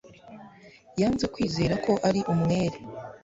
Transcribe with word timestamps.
Yanze 0.99 1.25
kwizera 1.33 1.75
ko 1.85 1.91
ari 2.07 2.19
umwere 2.33 2.77